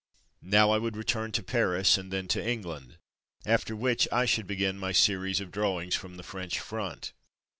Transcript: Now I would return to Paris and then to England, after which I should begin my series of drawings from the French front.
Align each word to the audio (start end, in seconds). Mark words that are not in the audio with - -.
Now 0.41 0.71
I 0.71 0.79
would 0.79 0.97
return 0.97 1.31
to 1.33 1.43
Paris 1.43 1.95
and 1.95 2.11
then 2.11 2.27
to 2.29 2.43
England, 2.43 2.97
after 3.45 3.75
which 3.75 4.07
I 4.11 4.25
should 4.25 4.47
begin 4.47 4.79
my 4.79 4.93
series 4.93 5.39
of 5.39 5.51
drawings 5.51 5.93
from 5.93 6.17
the 6.17 6.23
French 6.23 6.59
front. 6.59 7.13